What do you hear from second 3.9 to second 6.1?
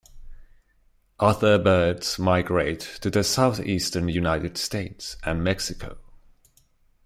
United States and Mexico.